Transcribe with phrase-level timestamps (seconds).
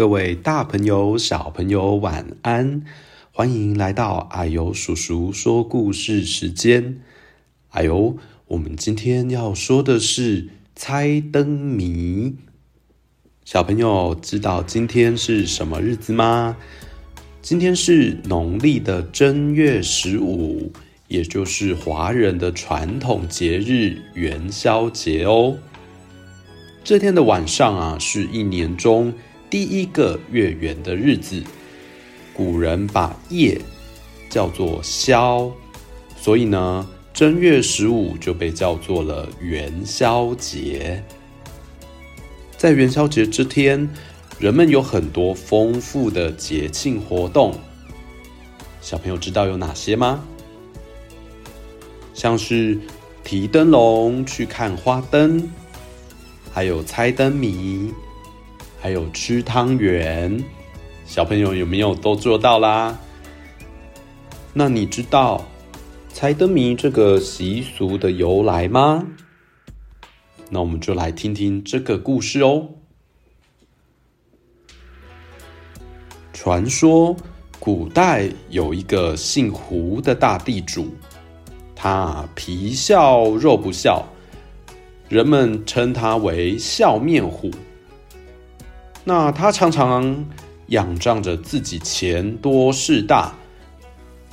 [0.00, 2.80] 各位大朋友、小朋友，晚安！
[3.32, 7.02] 欢迎来到啊呦叔叔说故事时间。
[7.68, 12.34] 啊呦，我们今天要说的是猜灯谜。
[13.44, 16.56] 小朋友知道今天是什么日子吗？
[17.42, 20.72] 今天是农历的正月十五，
[21.08, 25.58] 也就是华人的传统节日元宵节哦。
[26.82, 29.12] 这天的晚上啊，是一年中
[29.50, 31.42] 第一个月圆的日子，
[32.32, 33.60] 古人把夜
[34.28, 35.50] 叫做宵，
[36.16, 41.02] 所以呢，正月十五就被叫做了元宵节。
[42.56, 43.90] 在元宵节这天，
[44.38, 47.52] 人们有很多丰富的节庆活动。
[48.80, 50.22] 小朋友知道有哪些吗？
[52.14, 52.78] 像是
[53.24, 55.50] 提灯笼去看花灯，
[56.52, 57.92] 还有猜灯谜。
[58.80, 60.42] 还有吃汤圆，
[61.04, 62.98] 小朋友有没有都做到啦？
[64.54, 65.44] 那你知道
[66.08, 69.06] 猜灯谜这个习俗的由来吗？
[70.48, 72.68] 那我们就来听听这个故事哦。
[76.32, 77.14] 传说
[77.58, 80.92] 古代有一个姓胡的大地主，
[81.76, 84.02] 他皮笑肉不笑，
[85.10, 87.50] 人们称他为笑面虎。
[89.02, 90.26] 那他常常
[90.66, 93.32] 仰仗着自己钱多势大，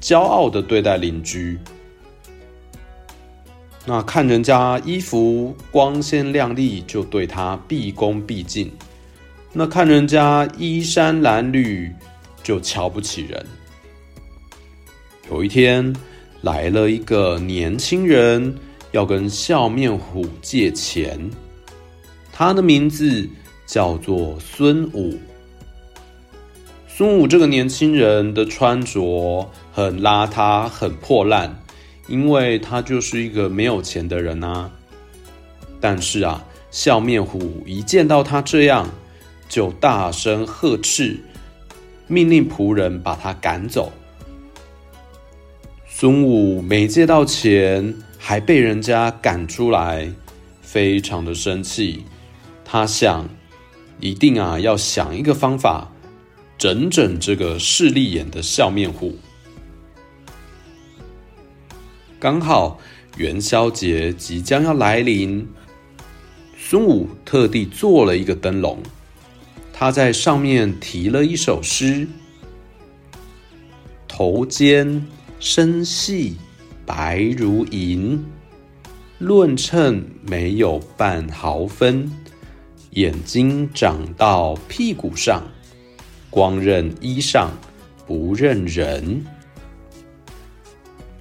[0.00, 1.58] 骄傲的对待邻居。
[3.86, 8.68] 那看人家衣服光鲜亮丽，就对他毕恭毕敬；
[9.52, 11.90] 那看人家衣衫褴褛，
[12.42, 13.46] 就瞧不起人。
[15.30, 15.94] 有一天，
[16.42, 18.54] 来了一个年轻人，
[18.90, 21.18] 要跟笑面虎借钱。
[22.32, 23.26] 他的名字。
[23.68, 25.18] 叫做孙武。
[26.88, 31.62] 孙武这个年轻人的穿着很邋遢、很破烂，
[32.08, 34.70] 因为他就是一个没有钱的人啊。
[35.80, 38.88] 但是啊，笑面虎一见到他这样，
[39.50, 41.20] 就大声呵斥，
[42.06, 43.92] 命令仆人把他赶走。
[45.86, 50.10] 孙武没借到钱，还被人家赶出来，
[50.62, 52.04] 非常的生气。
[52.64, 53.28] 他想。
[54.00, 55.90] 一定啊，要想一个方法，
[56.56, 59.18] 整整这个势利眼的笑面虎。
[62.20, 62.78] 刚好
[63.16, 65.48] 元宵节即将要来临，
[66.56, 68.78] 孙武特地做了一个灯笼，
[69.72, 72.06] 他在上面题了一首诗
[74.06, 75.06] ：“头尖
[75.40, 76.36] 身细
[76.86, 78.24] 白如银，
[79.18, 82.10] 论秤没有半毫分。”
[82.90, 85.42] 眼睛长到屁股上，
[86.30, 87.48] 光认衣裳
[88.06, 89.24] 不认人。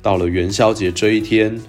[0.01, 1.59] 到了元宵节这一天，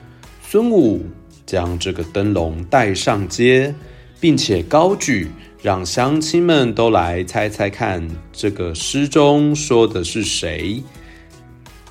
[0.43, 1.05] 孙武
[1.45, 3.75] 将这个灯笼带上街，
[4.21, 5.29] 并且高举，
[5.61, 10.81] 让乡亲们都来猜猜看，这个诗中说的是谁？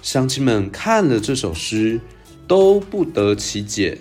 [0.02, 2.00] 乡亲们看了这首诗，
[2.48, 3.98] 都不得其解。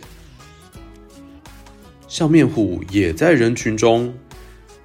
[2.08, 4.14] 笑面虎也在人群中，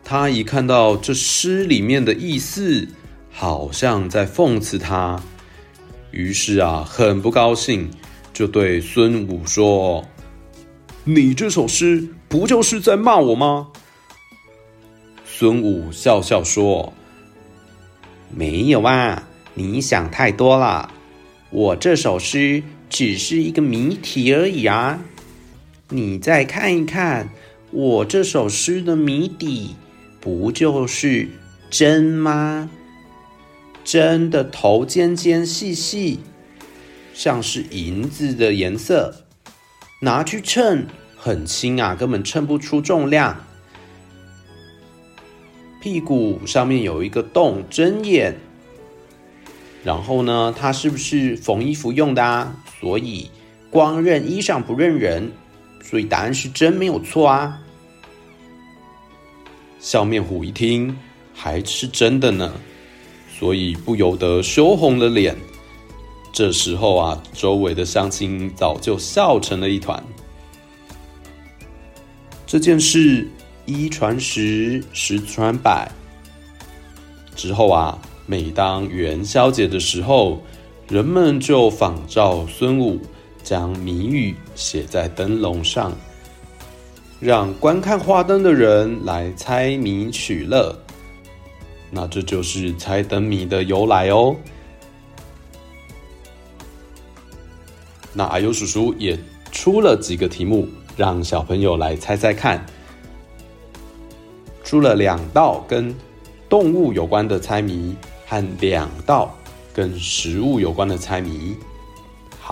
[0.03, 2.87] 他一看到这诗里面的意思，
[3.31, 5.21] 好像在讽刺他，
[6.09, 7.89] 于是啊，很不高兴，
[8.33, 10.03] 就对孙武说
[11.05, 13.67] ：“你这首诗不就是在骂我吗？”
[15.23, 16.91] 孙武笑笑说
[18.33, 20.91] ：“没有啊，你想太多了，
[21.51, 24.99] 我这首诗只是一个谜题而已啊。”
[25.93, 27.29] 你再看一看
[27.69, 29.75] 我这首诗的谜底，
[30.21, 31.27] 不就是
[31.69, 32.69] 针吗？
[33.83, 36.21] 针的头尖尖细细，
[37.13, 39.25] 像是银子的颜色，
[39.99, 43.43] 拿去称很轻啊，根本称不出重量。
[45.81, 48.37] 屁股上面有一个洞，针眼。
[49.83, 52.63] 然后呢，它是不是缝衣服用的啊？
[52.79, 53.29] 所以
[53.69, 55.33] 光认衣裳不认人。
[55.83, 57.59] 所以答案是真没有错啊！
[59.79, 60.95] 笑面虎一听
[61.33, 62.53] 还是真的呢，
[63.37, 65.35] 所以不由得羞红了脸。
[66.31, 70.01] 这时候啊，周围的乡亲早就笑成了一团。
[72.45, 73.27] 这件事
[73.65, 75.91] 一传十，十传百。
[77.35, 80.41] 之后啊，每当元宵节的时候，
[80.87, 82.99] 人们就仿照孙武。
[83.43, 85.91] 将谜语写在灯笼上，
[87.19, 90.77] 让观看花灯的人来猜谜取乐。
[91.89, 94.35] 那这就是猜灯谜的由来哦。
[98.13, 99.17] 那啊呦叔叔也
[99.51, 102.65] 出了几个题目，让小朋友来猜猜看。
[104.63, 105.93] 出了两道跟
[106.47, 107.95] 动物有关的猜谜，
[108.25, 109.35] 和两道
[109.73, 111.57] 跟食物有关的猜谜。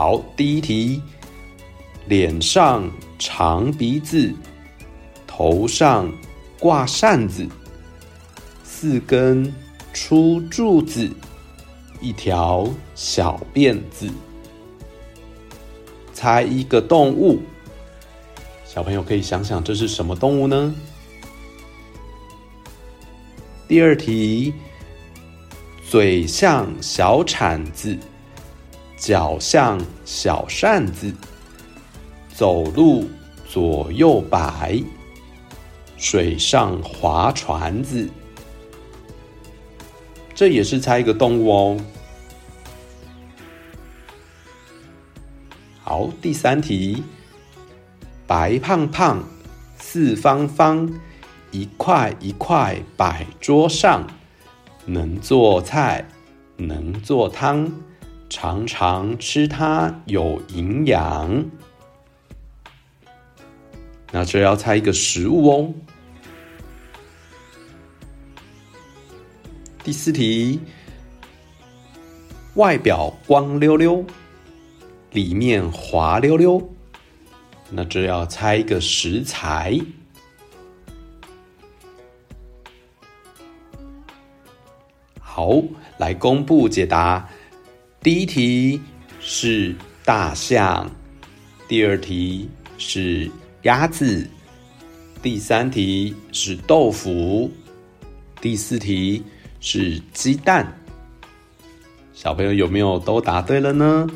[0.01, 1.01] 好，第一题：
[2.07, 4.33] 脸上长鼻子，
[5.27, 6.09] 头上
[6.57, 7.45] 挂扇子，
[8.63, 9.53] 四根
[9.93, 11.11] 粗柱子，
[11.99, 14.09] 一条小辫子。
[16.13, 17.41] 猜一个动物，
[18.65, 20.73] 小朋友可以想想这是什么动物呢？
[23.67, 24.53] 第二题，
[25.89, 27.97] 嘴像小铲子，
[28.99, 31.11] 脚像小扇子，
[32.35, 33.09] 走路
[33.47, 34.83] 左右摆，
[35.95, 38.09] 水上划船子。
[40.35, 41.77] 这也是猜一个动物哦。
[45.81, 47.01] 好，第三题，
[48.27, 49.23] 白胖胖，
[49.79, 50.93] 四方方，
[51.51, 54.05] 一块一块摆桌上，
[54.85, 56.05] 能做菜，
[56.57, 57.71] 能做汤，
[58.29, 61.45] 常常吃它有营养。
[64.11, 65.73] 那这要猜一个食物哦。
[69.83, 70.59] 第四题，
[72.55, 74.05] 外表光溜溜。
[75.11, 76.69] 里面滑溜溜，
[77.71, 79.79] 那这要猜一个食材。
[85.19, 85.63] 好，
[85.97, 87.27] 来公布解答。
[88.01, 88.81] 第一题
[89.19, 89.75] 是
[90.05, 90.89] 大象，
[91.67, 93.29] 第二题是
[93.63, 94.25] 鸭子，
[95.21, 97.51] 第三题是豆腐，
[98.39, 99.21] 第四题
[99.59, 100.77] 是鸡蛋。
[102.13, 104.07] 小朋友有没有都答对了呢？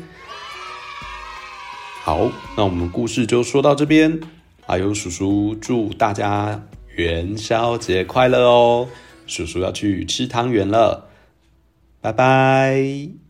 [2.02, 4.18] 好，那我们故事就说到这边。
[4.64, 6.66] 啊呦叔叔祝大家
[6.96, 8.88] 元宵节快乐哦！
[9.26, 11.10] 叔叔要去吃汤圆了，
[12.00, 13.23] 拜拜。